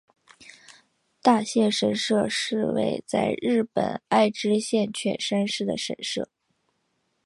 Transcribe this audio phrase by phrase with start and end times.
[1.21, 6.27] 大县神社是位在日本爱知县犬山市的神社。